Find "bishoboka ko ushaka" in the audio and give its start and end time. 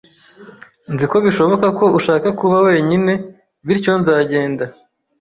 1.25-2.27